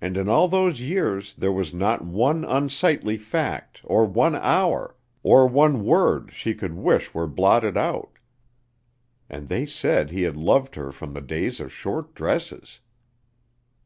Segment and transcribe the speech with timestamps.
[0.00, 5.46] And in all those years there was not one unsightly fact, or one hour, or
[5.46, 8.18] one word she could wish were blotted out.
[9.28, 12.80] And they said he had loved her from the days of short dresses!